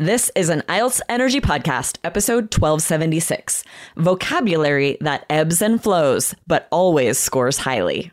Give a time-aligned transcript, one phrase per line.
[0.00, 3.64] This is an IELTS Energy Podcast, episode 1276
[3.96, 8.12] Vocabulary that ebbs and flows, but always scores highly.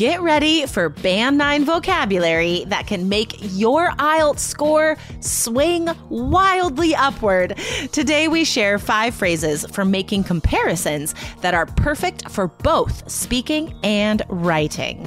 [0.00, 7.58] Get ready for Band 9 vocabulary that can make your IELTS score swing wildly upward.
[7.92, 14.22] Today, we share five phrases for making comparisons that are perfect for both speaking and
[14.30, 15.06] writing.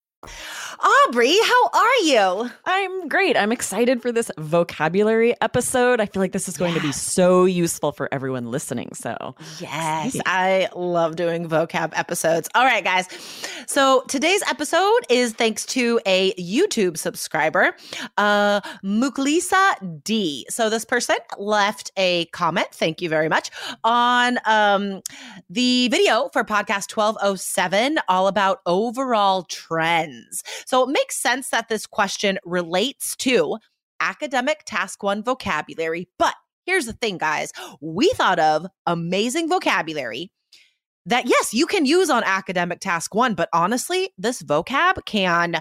[0.23, 2.51] Aubrey, how are you?
[2.65, 3.35] I'm great.
[3.35, 5.99] I'm excited for this vocabulary episode.
[5.99, 6.81] I feel like this is going yeah.
[6.81, 8.89] to be so useful for everyone listening.
[8.93, 12.49] So, yes, I love doing vocab episodes.
[12.53, 13.07] All right, guys.
[13.65, 17.75] So, today's episode is thanks to a YouTube subscriber,
[18.17, 20.45] uh, Muklisa D.
[20.49, 23.49] So, this person left a comment, thank you very much,
[23.83, 25.01] on um,
[25.49, 30.43] the video for podcast 1207, all about overall trends trends.
[30.65, 33.57] So it makes sense that this question relates to
[33.99, 36.09] academic task one vocabulary.
[36.17, 36.35] But
[36.65, 37.51] here's the thing, guys
[37.81, 40.31] we thought of amazing vocabulary
[41.07, 45.55] that yes you can use on academic task 1 but honestly this vocab can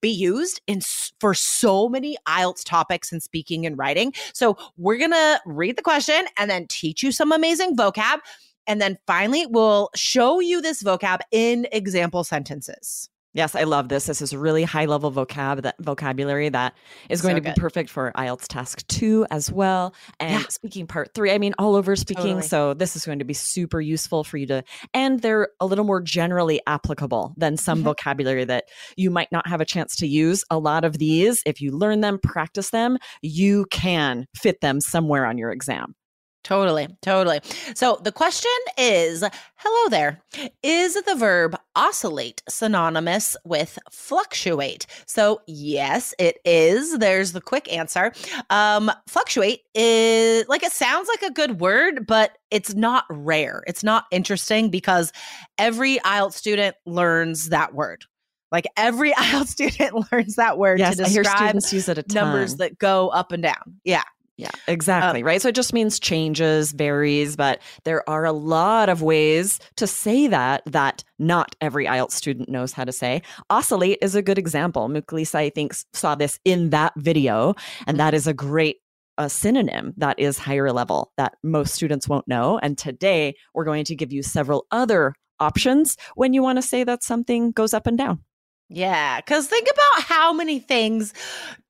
[0.00, 0.80] be used in
[1.18, 6.26] for so many IELTS topics in speaking and writing so we're to read the question
[6.38, 8.20] and then teach you some amazing vocab
[8.68, 14.06] and then finally we'll show you this vocab in example sentences Yes, I love this.
[14.06, 16.74] This is really high level vocab that vocabulary that
[17.10, 17.54] is going so to good.
[17.56, 19.92] be perfect for IELTS task two as well.
[20.20, 20.48] And yeah.
[20.48, 22.24] speaking part three, I mean all over speaking.
[22.24, 22.42] Totally.
[22.42, 24.62] So this is going to be super useful for you to
[24.94, 27.86] and they're a little more generally applicable than some mm-hmm.
[27.86, 28.64] vocabulary that
[28.96, 30.44] you might not have a chance to use.
[30.50, 35.26] A lot of these, if you learn them, practice them, you can fit them somewhere
[35.26, 35.96] on your exam.
[36.44, 37.40] Totally, totally.
[37.74, 39.24] So the question is
[39.56, 40.22] hello there.
[40.62, 44.86] Is the verb oscillate synonymous with fluctuate?
[45.06, 46.98] So, yes, it is.
[46.98, 48.12] There's the quick answer.
[48.50, 53.64] Um, fluctuate is like it sounds like a good word, but it's not rare.
[53.66, 55.12] It's not interesting because
[55.56, 58.04] every IELTS student learns that word.
[58.52, 61.98] Like every IELTS student learns that word yes, to describe I hear students use it
[61.98, 62.14] a ton.
[62.14, 63.80] numbers that go up and down.
[63.82, 64.04] Yeah.
[64.36, 65.20] Yeah, exactly.
[65.20, 65.40] Um, right.
[65.40, 70.26] So it just means changes, varies, but there are a lot of ways to say
[70.26, 73.22] that that not every IELTS student knows how to say.
[73.48, 74.88] Oscillate is a good example.
[74.88, 77.54] Muklisa, I think, saw this in that video,
[77.86, 78.78] and that is a great
[79.16, 82.58] a synonym that is higher level that most students won't know.
[82.60, 86.82] And today we're going to give you several other options when you want to say
[86.82, 88.24] that something goes up and down.
[88.68, 91.12] Yeah, because think about how many things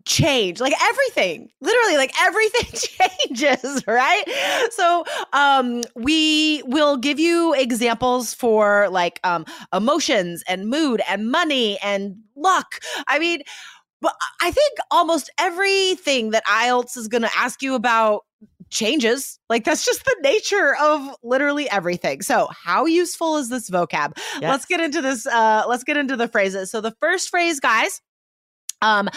[0.06, 2.66] change like everything literally like everything
[3.28, 4.22] changes right?
[4.72, 11.78] So um we will give you examples for like um emotions and mood and money
[11.82, 12.80] and luck.
[13.06, 13.42] I mean
[14.00, 18.22] but i think almost everything that ielts is going to ask you about
[18.74, 19.38] changes.
[19.48, 22.20] Like that's just the nature of literally everything.
[22.20, 24.18] So, how useful is this vocab?
[24.40, 24.42] Yes.
[24.42, 26.70] Let's get into this uh let's get into the phrases.
[26.70, 28.02] So, the first phrase, guys,
[28.82, 29.08] um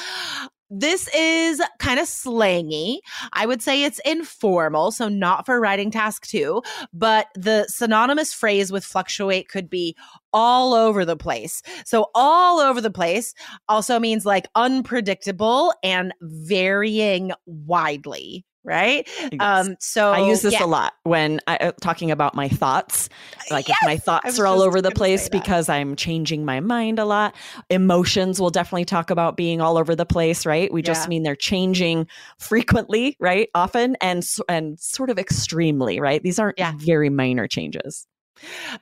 [0.69, 2.97] this is kind of slangy.
[3.31, 6.61] I would say it's informal, so not for writing task two,
[6.91, 9.95] but the synonymous phrase with fluctuate could be
[10.33, 11.61] all over the place.
[11.85, 13.33] So, all over the place
[13.69, 19.07] also means like unpredictable and varying widely right?
[19.39, 20.65] Um, so I use this yeah.
[20.65, 23.09] a lot when I uh, talking about my thoughts.
[23.49, 23.77] Like yes!
[23.81, 27.33] if my thoughts are all over the place because I'm changing my mind a lot.
[27.69, 30.71] Emotions will definitely talk about being all over the place, right?
[30.71, 32.07] We just mean they're changing
[32.39, 33.49] frequently, right?
[33.55, 36.21] Often and and sort of extremely, right?
[36.21, 36.73] These aren't yeah.
[36.75, 38.05] very minor changes.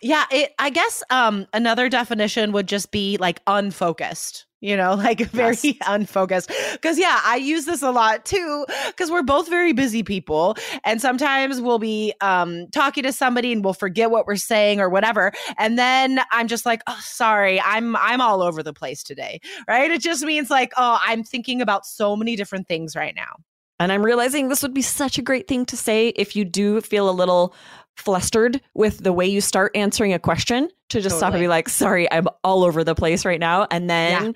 [0.02, 4.45] Yeah, it I guess um another definition would just be like unfocused.
[4.62, 5.76] You know, like very yes.
[5.88, 6.52] unfocused.
[6.82, 8.66] Cuz yeah, I use this a lot too
[8.98, 13.64] cuz we're both very busy people and sometimes we'll be um talking to somebody and
[13.64, 17.62] we'll forget what we're saying or whatever and then I'm just like, "Oh, sorry.
[17.62, 19.92] I'm I'm all over the place today." Right?
[19.92, 23.36] It just means like, "Oh, I'm thinking about so many different things right now."
[23.80, 26.80] And I'm realizing this would be such a great thing to say if you do
[26.82, 27.54] feel a little
[27.98, 31.20] flustered with the way you start answering a question to just totally.
[31.20, 33.68] stop and be like, sorry, I'm all over the place right now.
[33.70, 34.32] And then yeah.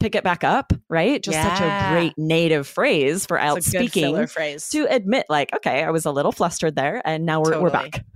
[0.00, 1.22] pick it back up, right?
[1.22, 1.54] Just yeah.
[1.54, 4.68] such a great native phrase for out speaking phrase.
[4.70, 7.64] to admit, like, okay, I was a little flustered there and now we're, totally.
[7.64, 8.04] we're back.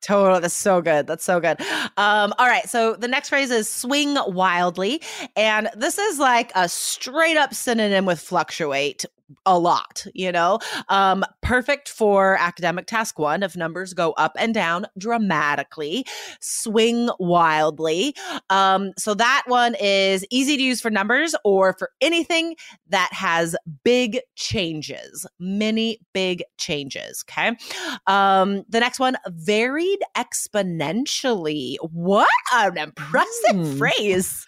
[0.00, 0.40] Totally.
[0.40, 1.06] That's so good.
[1.06, 1.60] That's so good.
[1.96, 2.68] Um, all right.
[2.68, 5.02] So the next phrase is swing wildly.
[5.36, 9.04] And this is like a straight up synonym with fluctuate
[9.46, 10.58] a lot, you know?
[10.88, 16.04] Um, perfect for academic task one if numbers go up and down dramatically,
[16.40, 18.14] swing wildly.
[18.50, 22.56] Um, so that one is easy to use for numbers or for anything
[22.88, 27.24] that has big changes, many big changes.
[27.28, 27.56] Okay.
[28.06, 31.76] Um, the next one, varied exponentially.
[31.92, 33.78] What an impressive mm.
[33.78, 34.47] phrase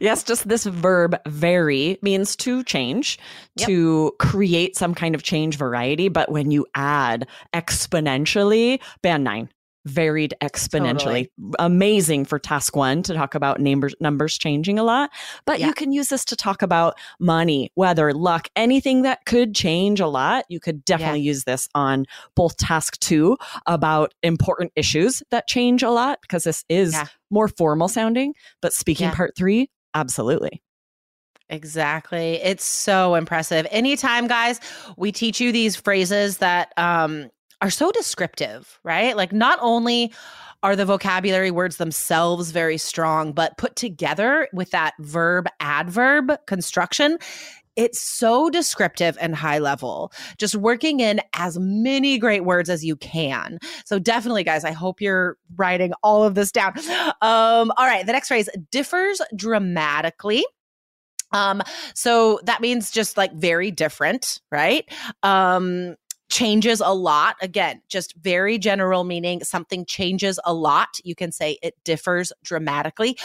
[0.00, 3.18] yes, just this verb vary means to change,
[3.56, 3.68] yep.
[3.68, 6.08] to create some kind of change variety.
[6.08, 9.48] But when you add exponentially, band nine
[9.88, 11.28] varied exponentially.
[11.38, 11.54] Totally.
[11.58, 15.10] Amazing for task one to talk about numbers numbers changing a lot.
[15.44, 15.66] But yeah.
[15.68, 20.06] you can use this to talk about money, weather, luck, anything that could change a
[20.06, 20.44] lot.
[20.48, 21.30] You could definitely yeah.
[21.30, 23.36] use this on both task two
[23.66, 27.06] about important issues that change a lot because this is yeah.
[27.30, 28.34] more formal sounding.
[28.60, 30.62] But speaking part three, absolutely.
[31.50, 32.34] Exactly.
[32.42, 33.66] It's so impressive.
[33.70, 34.60] Anytime, guys,
[34.98, 39.16] we teach you these phrases that um, are so descriptive, right?
[39.16, 40.12] Like not only
[40.62, 47.18] are the vocabulary words themselves very strong, but put together with that verb adverb construction,
[47.76, 50.12] it's so descriptive and high level.
[50.36, 53.60] Just working in as many great words as you can.
[53.84, 56.72] So definitely, guys, I hope you're writing all of this down.
[57.22, 60.44] Um, all right, the next phrase differs dramatically.
[61.32, 61.62] Um,
[61.94, 64.84] so that means just like very different, right?
[65.22, 65.94] Um,
[66.28, 67.36] changes a lot.
[67.40, 71.00] Again, just very general meaning something changes a lot.
[71.04, 73.18] You can say it differs dramatically.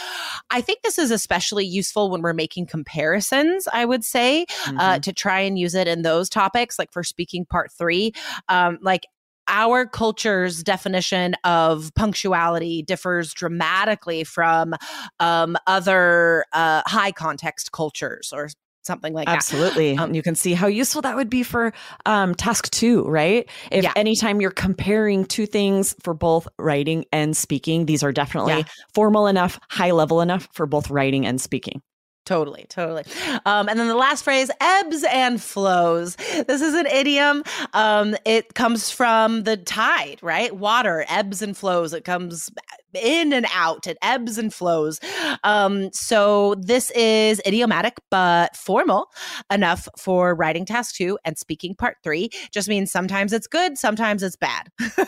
[0.49, 4.79] I think this is especially useful when we're making comparisons, I would say, uh, mm-hmm.
[4.79, 8.13] uh, to try and use it in those topics, like for speaking part three.
[8.49, 9.03] Um, like
[9.47, 14.73] our culture's definition of punctuality differs dramatically from
[15.19, 18.49] um, other uh, high context cultures or
[18.83, 19.95] something like Absolutely.
[19.95, 20.01] that.
[20.01, 21.73] Um, you can see how useful that would be for
[22.05, 23.49] um, task two, right?
[23.71, 23.93] If yeah.
[23.95, 28.63] anytime you're comparing two things for both writing and speaking, these are definitely yeah.
[28.93, 31.81] formal enough, high level enough for both writing and speaking.
[32.25, 33.03] Totally, totally.
[33.45, 36.15] Um, and then the last phrase, ebbs and flows.
[36.15, 37.43] This is an idiom.
[37.73, 40.55] Um, it comes from the tide, right?
[40.55, 41.93] Water ebbs and flows.
[41.93, 42.49] It comes
[42.95, 43.87] in and out.
[43.87, 44.99] It ebbs and flows.
[45.43, 49.07] Um, so this is idiomatic, but formal
[49.51, 52.29] enough for writing task two and speaking part three.
[52.51, 54.69] Just means sometimes it's good, sometimes it's bad.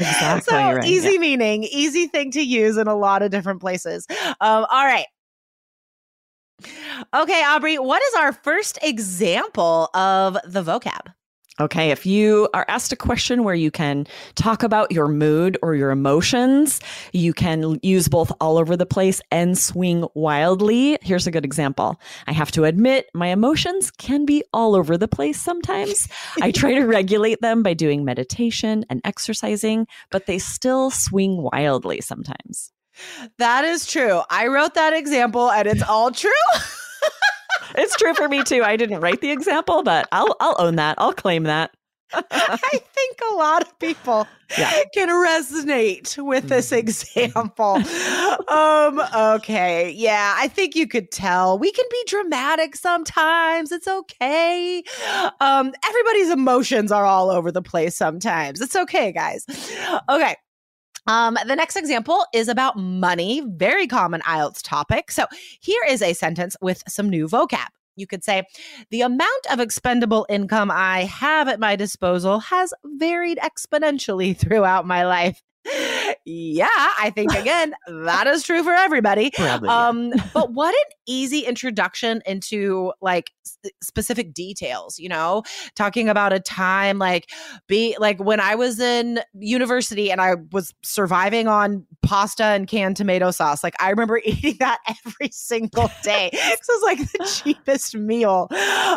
[0.00, 0.52] Exactly.
[0.52, 0.84] so right.
[0.84, 1.18] easy yeah.
[1.18, 4.06] meaning, easy thing to use in a lot of different places.
[4.40, 5.06] Um, all right.
[7.14, 11.12] Okay, Aubrey, what is our first example of the vocab?
[11.60, 15.74] Okay, if you are asked a question where you can talk about your mood or
[15.74, 16.80] your emotions,
[17.12, 20.98] you can use both all over the place and swing wildly.
[21.02, 22.00] Here's a good example.
[22.28, 26.06] I have to admit, my emotions can be all over the place sometimes.
[26.40, 32.00] I try to regulate them by doing meditation and exercising, but they still swing wildly
[32.00, 32.72] sometimes.
[33.38, 34.22] That is true.
[34.30, 36.30] I wrote that example and it's all true.
[37.78, 38.62] it's true for me too.
[38.62, 40.96] I didn't write the example, but I'll I'll own that.
[40.98, 41.70] I'll claim that.
[42.12, 44.72] I think a lot of people yeah.
[44.94, 46.78] can resonate with this mm-hmm.
[46.78, 47.76] example.
[48.48, 49.00] um,
[49.34, 49.90] okay.
[49.90, 51.58] Yeah, I think you could tell.
[51.58, 53.72] We can be dramatic sometimes.
[53.72, 54.82] It's okay.
[55.40, 58.62] Um, everybody's emotions are all over the place sometimes.
[58.62, 59.44] It's okay, guys.
[60.08, 60.34] Okay.
[61.08, 65.10] Um, the next example is about money, very common IELTS topic.
[65.10, 65.24] So
[65.58, 67.68] here is a sentence with some new vocab.
[67.96, 68.44] You could say,
[68.90, 75.06] the amount of expendable income I have at my disposal has varied exponentially throughout my
[75.06, 75.42] life.
[76.24, 79.30] Yeah, I think again that is true for everybody.
[79.34, 79.88] Probably, yeah.
[79.88, 84.98] Um, but what an easy introduction into like s- specific details.
[84.98, 85.42] You know,
[85.74, 87.30] talking about a time like
[87.66, 92.96] be like when I was in university and I was surviving on pasta and canned
[92.96, 93.62] tomato sauce.
[93.62, 96.30] Like I remember eating that every single day.
[96.32, 98.48] this was like the cheapest meal.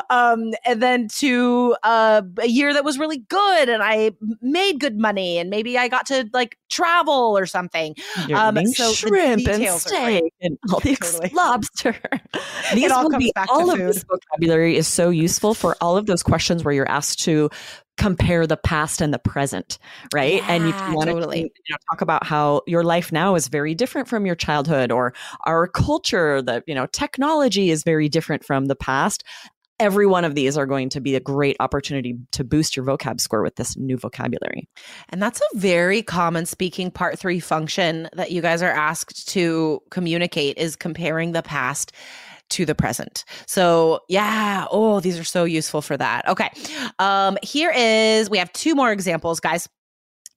[0.10, 4.12] Um, and then to uh, a year that was really good and I
[4.42, 7.96] made good money and maybe I got to like travel or something.
[8.28, 10.18] You're Um, so shrimp and details are great.
[10.20, 11.30] steak and all the Totally.
[11.34, 11.96] lobster.
[12.74, 13.90] These all will comes be back to all of food.
[13.90, 17.50] this vocabulary is so useful for all of those questions where you're asked to
[17.98, 19.78] compare the past and the present,
[20.14, 20.42] right?
[20.50, 21.42] and if you want totally.
[21.42, 24.92] to you know, talk about how your life now is very different from your childhood
[24.92, 25.14] or
[25.46, 29.24] our culture, the you know technology is very different from the past.
[29.82, 33.20] Every one of these are going to be a great opportunity to boost your vocab
[33.20, 34.70] score with this new vocabulary.
[35.10, 39.82] And that's a very common speaking part three function that you guys are asked to
[39.90, 41.94] communicate is comparing the past
[42.52, 43.26] to the present.
[43.48, 46.28] So yeah, oh, these are so useful for that.
[46.28, 46.52] Okay.
[47.00, 49.68] Um, here is we have two more examples, guys.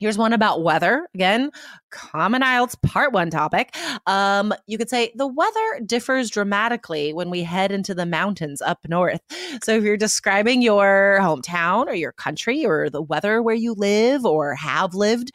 [0.05, 1.09] Here's one about weather.
[1.15, 1.51] Again,
[1.91, 3.75] common IELTS part one topic.
[4.07, 8.81] Um, you could say the weather differs dramatically when we head into the mountains up
[8.87, 9.23] north.
[9.63, 14.27] So if you're describing your hometown or your country or the weather where you live
[14.27, 15.31] or have lived,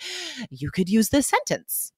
[0.51, 1.91] you could use this sentence.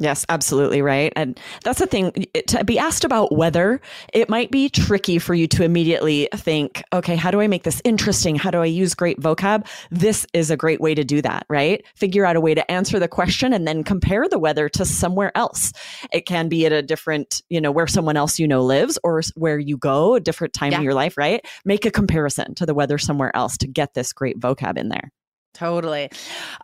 [0.00, 1.12] Yes, absolutely right.
[1.16, 2.12] And that's the thing.
[2.46, 3.80] To be asked about weather,
[4.12, 7.82] it might be tricky for you to immediately think, okay, how do I make this
[7.84, 8.36] interesting?
[8.36, 9.66] How do I use great vocab?
[9.90, 11.84] This is a great way to do that, right?
[11.96, 15.36] Figure out a way to answer the question and then compare the weather to somewhere
[15.36, 15.72] else.
[16.12, 19.20] It can be at a different, you know, where someone else you know lives or
[19.34, 20.78] where you go, a different time Yeah.
[20.78, 21.44] in your life, right?
[21.64, 25.10] Make a comparison to the weather somewhere else to get this great vocab in there.
[25.54, 26.08] Totally.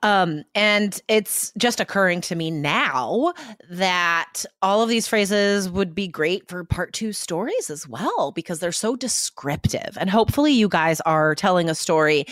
[0.05, 3.33] Um, and it's just occurring to me now
[3.69, 8.61] that all of these phrases would be great for part two stories as well, because
[8.61, 9.97] they're so descriptive.
[9.99, 12.25] And hopefully, you guys are telling a story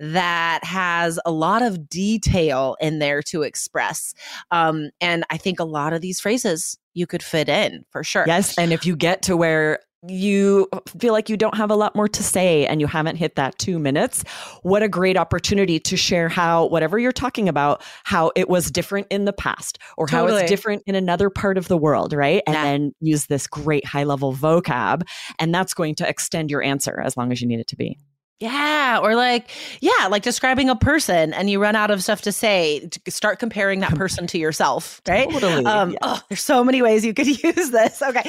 [0.00, 4.12] that has a lot of detail in there to express.
[4.50, 8.24] Um, and I think a lot of these phrases you could fit in for sure.
[8.26, 8.58] Yes.
[8.58, 12.06] And if you get to where you feel like you don't have a lot more
[12.06, 14.22] to say and you haven't hit that two minutes,
[14.62, 19.06] what a great opportunity to share how, whatever you're talking about, how it was different
[19.10, 22.42] in the past or how it's different in another part of the world, right?
[22.46, 22.62] And Yeah.
[22.62, 25.02] then use this great high level vocab.
[25.38, 27.98] And that's going to extend your answer as long as you need it to be.
[28.40, 32.30] Yeah, or like, yeah, like describing a person and you run out of stuff to
[32.30, 35.28] say, to start comparing that person to yourself, right?
[35.28, 35.98] Totally, Um, yeah.
[36.02, 38.00] oh, there's so many ways you could use this.
[38.00, 38.22] Okay.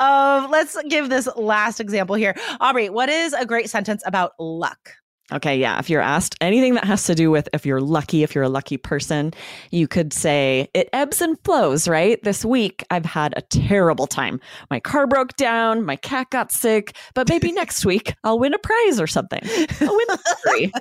[0.00, 2.34] Um, let's give this last example here.
[2.60, 4.92] Aubrey, what is a great sentence about luck?
[5.32, 5.78] Okay, yeah.
[5.78, 8.48] If you're asked anything that has to do with if you're lucky, if you're a
[8.48, 9.32] lucky person,
[9.70, 12.22] you could say it ebbs and flows, right?
[12.22, 14.38] This week I've had a terrible time.
[14.70, 18.58] My car broke down, my cat got sick, but maybe next week I'll win a
[18.58, 19.40] prize or something.
[19.80, 20.72] I'll win a lottery.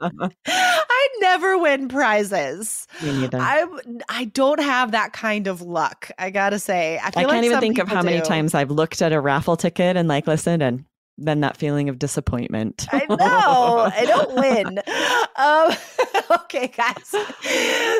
[0.46, 2.88] I never win prizes.
[3.02, 3.38] Me neither.
[3.38, 3.66] I
[4.08, 6.10] I don't have that kind of luck.
[6.18, 8.24] I gotta say, I, I can't like even think of how many do.
[8.24, 10.84] times I've looked at a raffle ticket and like listened and
[11.20, 12.86] then that feeling of disappointment.
[12.90, 13.90] I know.
[13.94, 14.80] I don't win.
[15.36, 15.72] Um,
[16.32, 17.14] okay, guys.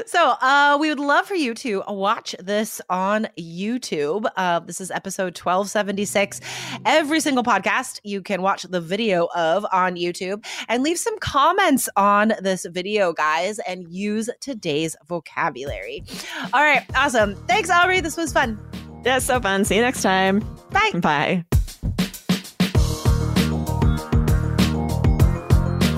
[0.06, 4.26] So uh, we would love for you to watch this on YouTube.
[4.36, 6.40] Uh, this is episode 1276.
[6.84, 11.88] Every single podcast you can watch the video of on YouTube and leave some comments
[11.96, 16.04] on this video, guys, and use today's vocabulary.
[16.52, 16.84] All right.
[16.94, 17.36] Awesome.
[17.46, 18.00] Thanks, Aubrey.
[18.00, 18.58] This was fun.
[19.04, 19.64] yeah, so fun.
[19.64, 20.40] See you next time.
[20.70, 20.90] Bye.
[21.00, 21.44] Bye.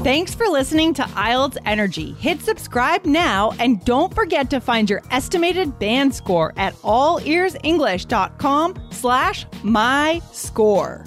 [0.02, 2.11] Thanks for listening to IELTS Energy.
[2.14, 9.47] Hit subscribe now and don't forget to find your estimated band score at allearsenglish.com slash
[9.62, 11.04] my score.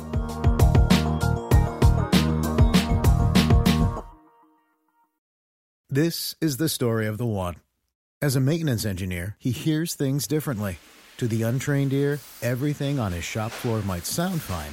[5.90, 7.56] This is the story of the one.
[8.22, 10.78] As a maintenance engineer, he hears things differently.
[11.18, 14.72] To the untrained ear, everything on his shop floor might sound fine,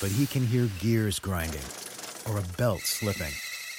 [0.00, 1.64] but he can hear gears grinding
[2.30, 3.32] or a belt slipping.